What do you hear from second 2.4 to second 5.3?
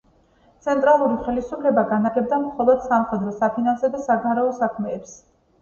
მხოლოდ სამხედრო, საფინანსო და საგარეო საქმეებს.